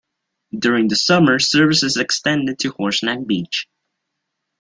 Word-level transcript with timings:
During 0.57 0.87
the 0.87 0.95
summer, 0.95 1.37
service 1.37 1.83
is 1.83 1.95
extended 1.95 2.57
to 2.57 2.71
Horseneck 2.71 3.27
Beach. 3.27 3.67